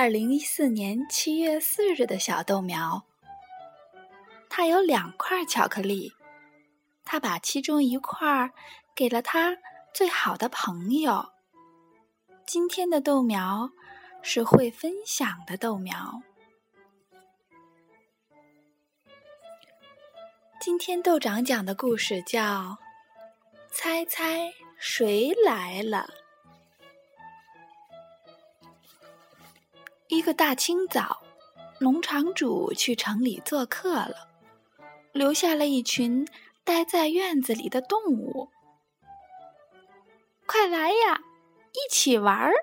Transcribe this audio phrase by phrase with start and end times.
[0.00, 3.04] 二零一四年七月四日的小豆苗。
[4.48, 6.12] 他有两块巧克力，
[7.04, 8.52] 他把其中一块
[8.94, 9.56] 给了他
[9.92, 11.30] 最好的朋友。
[12.46, 13.72] 今天的豆苗
[14.22, 16.22] 是会分享的豆苗。
[20.60, 22.40] 今天豆长讲的故事叫
[23.68, 26.08] 《猜猜谁来了》。
[30.08, 31.20] 一个大清早，
[31.80, 34.28] 农场主去城里做客了，
[35.12, 36.26] 留下了一群
[36.64, 38.48] 待在院子里的动物。
[40.46, 41.20] 快来呀！
[41.72, 42.54] 一起玩儿！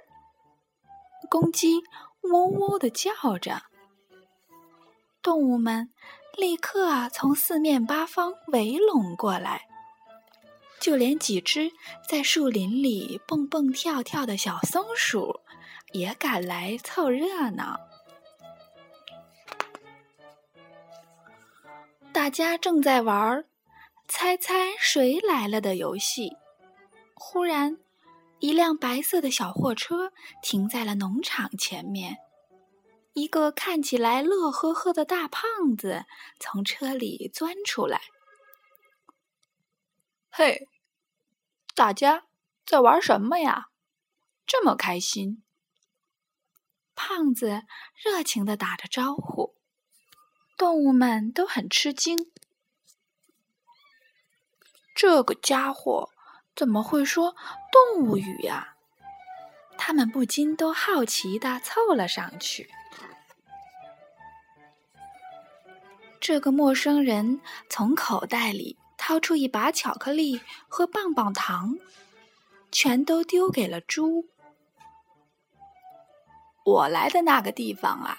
[1.29, 1.83] 公鸡
[2.23, 3.61] 喔喔的叫着，
[5.21, 5.91] 动物们
[6.35, 9.67] 立刻从四面八方围拢过来，
[10.81, 11.71] 就连几只
[12.09, 15.41] 在树林里蹦蹦跳跳的小松鼠
[15.95, 17.79] 也赶来凑热闹。
[22.11, 23.45] 大家正在玩
[24.05, 26.35] “猜猜谁来了”的游戏，
[27.13, 27.77] 忽然。
[28.39, 32.17] 一辆白色的小货车停在了农场前面，
[33.13, 36.05] 一个看起来乐呵呵的大胖子
[36.37, 38.01] 从车里钻出来。
[40.29, 40.67] 嘿，
[41.73, 42.25] 大家
[42.65, 43.69] 在玩什么呀？
[44.45, 45.41] 这么开心！
[47.07, 47.61] 胖子
[48.03, 49.53] 热情的打着招呼，
[50.57, 52.31] 动物们都很吃惊。
[54.95, 56.09] 这个家伙。
[56.55, 57.35] 怎么会说
[57.69, 58.77] 动物语呀？
[59.77, 62.69] 他们不禁都好奇的凑了上去。
[66.21, 70.39] 这个陌生人从口袋里掏出一把巧克力
[70.69, 71.77] 和棒棒糖，
[72.71, 74.29] 全都丢给了猪。
[76.65, 78.17] 我来的那个地方啊，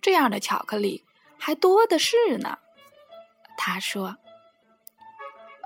[0.00, 1.04] 这样的巧克力
[1.36, 2.58] 还多的是呢。
[3.56, 4.16] 他说。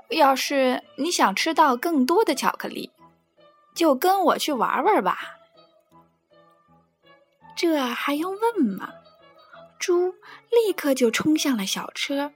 [0.09, 2.91] 要是你想吃到更多的巧克力，
[3.73, 5.17] 就跟我去玩玩吧。
[7.55, 8.93] 这还用问吗？
[9.79, 10.13] 猪
[10.51, 12.31] 立刻就冲向了小车，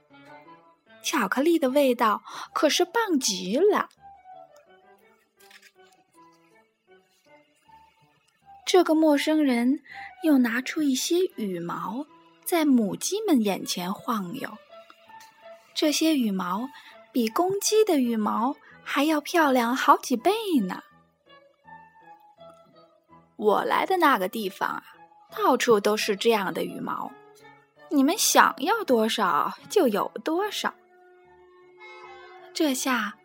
[1.04, 3.88] 巧克力的味道可是棒极了。
[8.68, 9.80] 这个陌生人
[10.22, 12.04] 又拿出一些羽毛，
[12.44, 14.58] 在母鸡们眼前晃悠。
[15.74, 16.68] 这些羽毛。
[17.10, 20.30] 比公鸡的羽毛还要漂亮好几倍
[20.68, 20.82] 呢。
[23.36, 24.84] 我来的那个地方啊，
[25.34, 27.10] 到处都是这样的羽毛，
[27.88, 30.74] 你们想要多少就有多少。
[32.52, 33.16] 这下，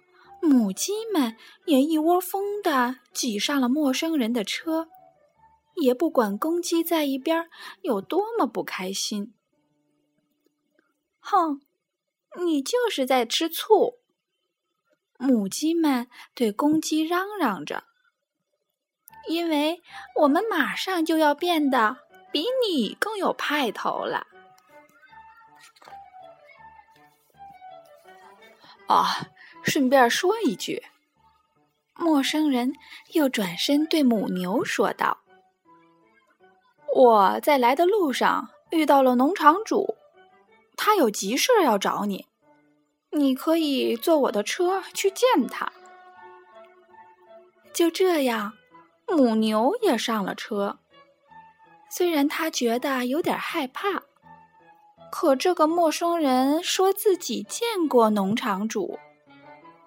[0.41, 4.87] 母鸡们也一窝蜂的挤上了陌生人的车，
[5.75, 7.49] 也不管公鸡在一边
[7.81, 9.33] 有多么不开心。
[11.19, 11.61] 哼！
[12.35, 13.99] 你就是在吃醋！
[15.19, 17.83] 母鸡们对公鸡嚷嚷着
[19.29, 19.83] ：“因为
[20.15, 21.97] 我们马上就要变得
[22.31, 24.25] 比你更有派头了。”
[28.89, 29.29] 啊，
[29.63, 30.83] 顺便说一句，
[31.93, 32.73] 陌生人
[33.13, 35.22] 又转身对母牛说道
[36.95, 39.95] ：“我在来的路上遇到了农场主。”
[40.75, 42.27] 他有急事要找你，
[43.11, 45.71] 你可以坐我的车去见他。
[47.71, 48.53] 就这样，
[49.07, 50.79] 母牛也上了车。
[51.89, 54.01] 虽然他觉得有点害怕，
[55.11, 58.99] 可这个陌生人说自己见过农场主，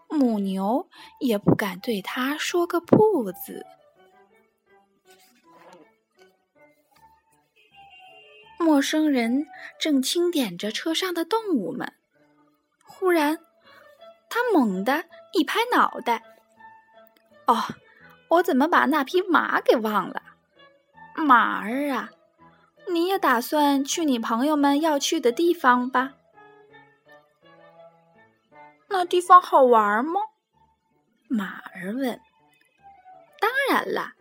[0.08, 0.88] 母牛
[1.18, 3.66] 也不敢对他说个不字。
[8.66, 9.46] 陌生人
[9.78, 11.92] 正清点着车上的动物们，
[12.84, 13.38] 忽然，
[14.28, 16.24] 他猛地一拍脑袋
[17.46, 17.54] ：“哦，
[18.26, 20.20] 我怎么把那匹马给忘了？
[21.14, 22.10] 马儿啊，
[22.88, 26.14] 你也打算去你朋友们要去的地方吧？
[28.88, 30.20] 那地方好玩吗？”
[31.30, 32.20] 马儿问。
[33.38, 34.14] “当然啦。”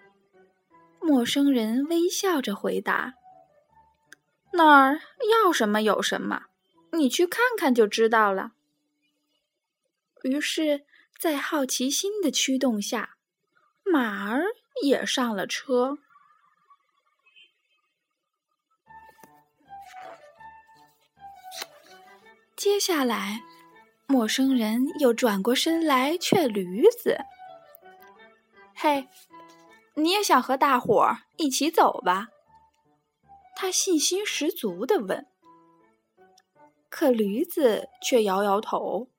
[1.01, 3.15] 陌生人微笑着回答。
[4.55, 5.01] 那儿
[5.43, 6.45] 要什么有什么，
[6.93, 8.53] 你去看看就知道了。
[10.23, 10.85] 于是，
[11.19, 13.17] 在好奇心的驱动下，
[13.83, 14.45] 马儿
[14.81, 15.97] 也上了车。
[22.55, 23.43] 接下来，
[24.07, 27.19] 陌生人又转过身来劝驴子
[28.73, 29.07] ：“嘿，
[29.95, 32.29] 你也想和大伙儿一起走吧？”
[33.55, 35.25] 他信心十足的问。
[36.89, 39.09] 可驴子却摇摇头：“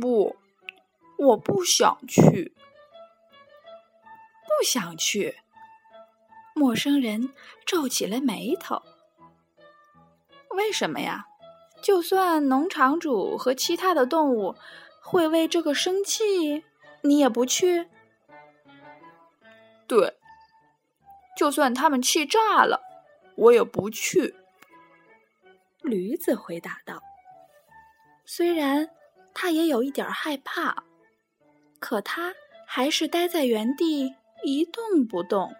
[0.00, 0.36] 不，
[1.18, 2.54] 我不想去，
[4.44, 5.36] 不想去。”
[6.54, 7.34] 陌生人
[7.66, 8.80] 皱起了眉头
[10.56, 11.26] ：“为什么呀？
[11.82, 14.56] 就算农场主和其他的动物
[15.02, 16.64] 会为这个生气，
[17.02, 17.88] 你也不去
[19.86, 20.16] ？”“对，
[21.36, 22.80] 就算他们气炸了，
[23.36, 24.34] 我也不去。”
[25.82, 27.00] 驴子回答道
[28.26, 28.90] ：“虽然
[29.32, 30.84] 他也有一点害怕，
[31.78, 32.34] 可他
[32.66, 35.54] 还是待在原地一动不动。”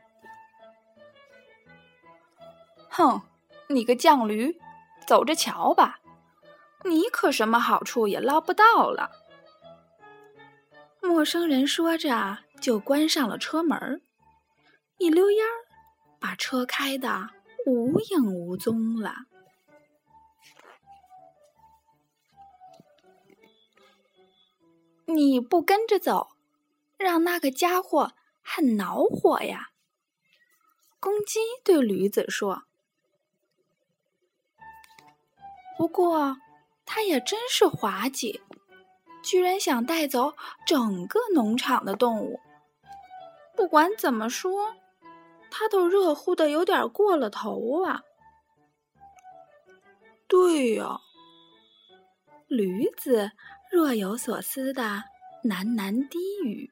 [2.90, 3.22] 哼，
[3.68, 4.58] 你个犟驴，
[5.06, 6.00] 走着瞧吧！
[6.84, 9.10] 你可什么好处也捞不到了。
[11.02, 14.02] 陌生人说着，就关上了车门，
[14.98, 15.68] 一溜烟儿
[16.18, 17.28] 把车开的
[17.66, 19.26] 无影无踪了。
[25.06, 26.28] 你不跟着走，
[26.96, 29.70] 让那个家伙很恼火呀。
[31.00, 32.62] 公鸡对驴子说。
[35.76, 36.36] 不过，
[36.84, 38.40] 他也真是滑稽，
[39.24, 40.34] 居然想带走
[40.66, 42.38] 整个农场的动物。
[43.56, 44.76] 不管怎么说，
[45.50, 48.02] 他都热乎的有点过了头啊！
[50.28, 51.00] 对呀，
[52.48, 53.30] 驴子
[53.70, 55.04] 若有所思的
[55.44, 56.70] 喃喃低语。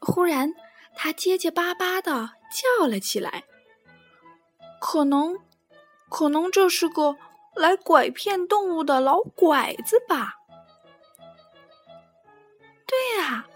[0.00, 0.52] 忽然，
[0.94, 3.44] 他结结巴巴的叫了起来
[4.80, 5.38] ：“可能。”
[6.10, 7.18] 可能这是个
[7.54, 10.36] 来拐骗动物的老拐子吧？
[12.86, 13.46] 对呀，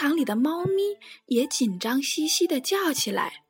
[0.00, 3.42] 场里的猫咪也紧张兮兮的叫起来。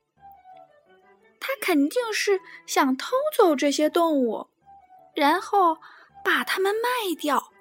[1.38, 4.48] 它肯定是想偷走这些动物，
[5.14, 5.76] 然后
[6.24, 7.52] 把它们卖掉。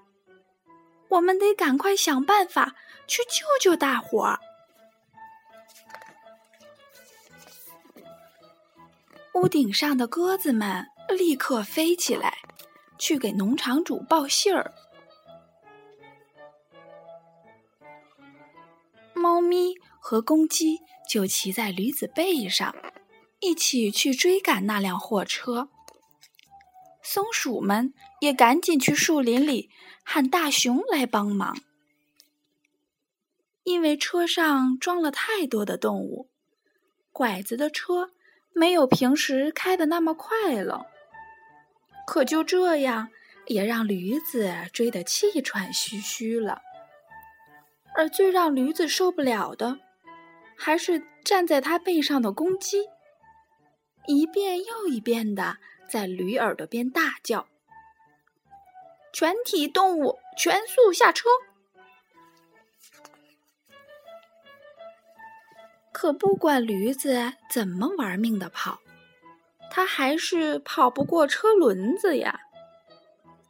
[1.07, 2.75] 我们得赶快想办法
[3.05, 4.39] 去救救大伙儿。
[9.35, 12.39] 屋顶上的鸽子们立刻飞起来，
[12.97, 14.73] 去给农场主报信儿。
[19.19, 20.79] 猫咪和公鸡
[21.09, 22.73] 就骑在驴子背上，
[23.41, 25.69] 一起去追赶那辆货车。
[27.03, 29.69] 松鼠们也赶紧去树林里
[30.03, 31.57] 喊大熊来帮忙，
[33.63, 36.29] 因为车上装了太多的动物，
[37.11, 38.11] 拐子的车。
[38.51, 40.87] 没有平时开的那么快了，
[42.05, 43.09] 可就这样
[43.45, 46.61] 也让驴子追得气喘吁吁了。
[47.99, 49.77] 而最让驴子受不了的，
[50.55, 52.87] 还是站在它背上的公鸡，
[54.07, 55.57] 一遍又一遍的
[55.89, 57.45] 在驴耳朵边大叫
[59.11, 61.27] ：“全体动物全速下车！”
[65.91, 68.79] 可不管驴子怎么玩命的跑，
[69.69, 72.39] 它还是跑不过车轮子呀！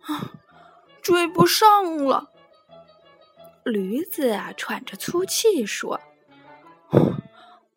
[0.08, 0.34] 啊，
[1.04, 2.32] 追不上了！
[3.64, 6.00] 驴子啊，喘着粗气说：“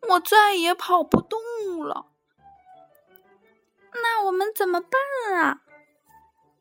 [0.08, 1.38] 我再也跑不动
[1.84, 2.06] 了。”
[3.94, 5.62] 那我们怎么办啊？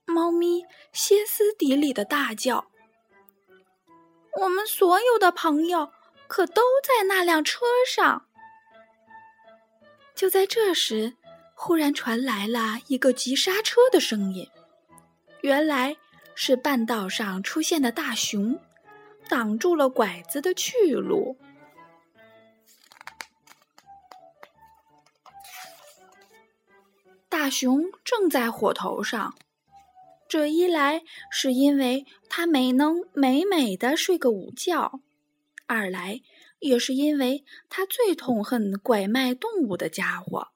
[0.06, 2.72] 猫咪歇斯底里的大叫
[4.42, 5.92] ：“我们所有的朋友。”
[6.32, 8.26] 可都在那辆车上。
[10.16, 11.18] 就在这时，
[11.54, 14.50] 忽然传来了一个急刹车的声音。
[15.42, 15.98] 原来
[16.34, 18.58] 是半道上出现的大熊，
[19.32, 21.38] 挡住了拐子的去路。
[27.30, 29.34] 大熊正在火头上，
[30.28, 35.00] 这一来是因为他没能美美的睡个午觉。
[35.66, 36.20] 二来，
[36.60, 40.50] 也是因为他最痛恨拐卖动物的家伙。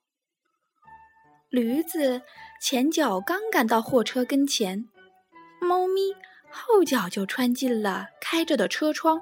[1.48, 2.24] 驴子
[2.62, 4.90] 前脚刚赶到货车跟前，
[5.62, 6.14] 猫咪
[6.56, 9.22] 后脚就穿进了开着的车窗，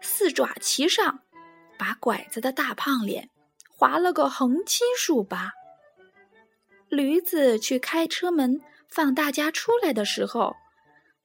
[0.00, 1.20] 四爪齐上，
[1.78, 3.30] 把拐子的大胖脸
[3.68, 5.52] 划了个横七竖八。
[6.88, 10.54] 驴子去开车门放大家出来的时候，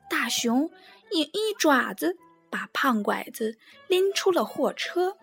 [0.10, 0.70] 大熊
[1.12, 2.18] 也一爪子。
[2.48, 5.18] 把胖拐子拎出了货车。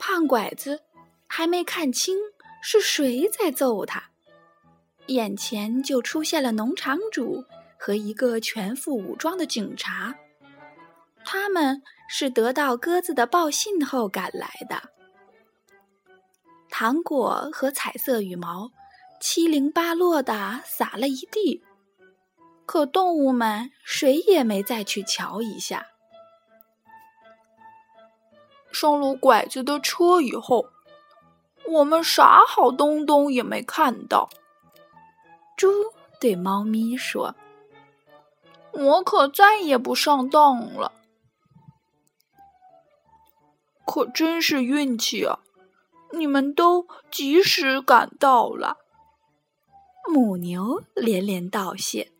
[0.00, 0.82] 胖拐子
[1.28, 2.18] 还没看清
[2.60, 4.10] 是谁在揍他，
[5.08, 7.44] 眼前就出现了农场主
[7.78, 10.14] 和一个全副武装的警察。
[11.24, 14.90] 他们是得到鸽子的报信后赶来的。
[16.68, 18.70] 糖果和彩色羽毛
[19.20, 21.62] 七零八落的撒了一地，
[22.66, 25.86] 可动物们谁也没再去瞧一下。
[28.72, 30.66] 上了拐子的车以后，
[31.68, 34.28] 我们啥好东东也没看到。
[35.56, 35.68] 猪
[36.20, 37.34] 对猫咪说
[38.72, 40.92] ：“我可再也不上当了。”
[43.86, 45.40] 可真是运气啊！
[46.12, 48.78] 你们都及时赶到了。
[50.08, 52.12] 母牛连连道谢。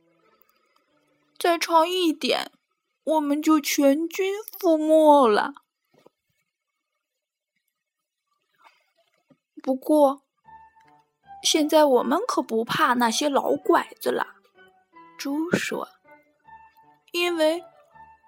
[1.39, 2.51] 再长一点，
[3.05, 5.55] 我们就全军覆没了。
[9.63, 10.24] 不过，
[11.45, 14.27] 现在我们可不怕那些老拐子了。
[15.17, 15.89] 猪说
[17.13, 17.63] ：“因为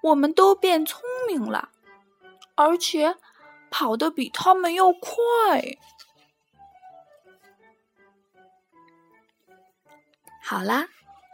[0.02, 1.70] 我们都变聪明了，
[2.54, 3.16] 而且
[3.70, 5.10] 跑得比他们要快。”
[10.40, 10.86] 好啦，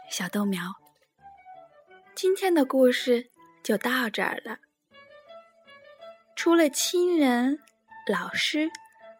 [0.08, 0.76] 小豆苗，
[2.14, 3.30] 今天的故事
[3.62, 4.56] 就到这儿了。
[6.34, 7.60] 除了亲人、
[8.06, 8.70] 老师。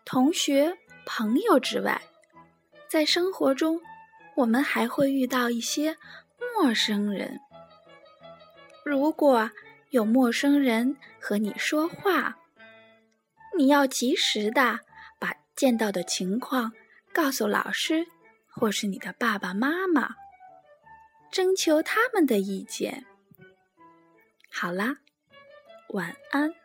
[0.05, 0.77] 同学、
[1.07, 2.03] 朋友之外，
[2.93, 3.81] 在生活中，
[4.35, 5.97] 我们还会遇到一些
[6.39, 7.41] 陌生人。
[8.85, 9.51] 如果
[9.89, 12.37] 有陌生人和你说话，
[13.57, 14.81] 你要及时的
[15.19, 16.75] 把见到的情况
[17.15, 18.07] 告诉老师
[18.51, 20.11] 或是你的爸爸妈妈，
[21.31, 23.07] 征求他们的意见。
[24.51, 24.99] 好啦，
[25.95, 26.62] 晚安。